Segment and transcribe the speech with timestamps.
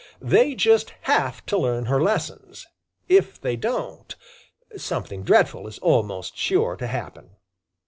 [0.23, 2.65] They just HAVE to learn her lessons.
[3.07, 4.15] If they don't,
[4.75, 7.35] something dreadful is almost sure to happen.